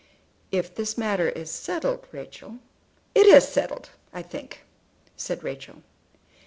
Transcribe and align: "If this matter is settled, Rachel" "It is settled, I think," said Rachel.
"If 0.51 0.73
this 0.73 0.97
matter 0.97 1.29
is 1.29 1.51
settled, 1.51 2.07
Rachel" 2.11 2.57
"It 3.13 3.27
is 3.27 3.47
settled, 3.47 3.91
I 4.11 4.23
think," 4.23 4.65
said 5.15 5.43
Rachel. 5.43 5.83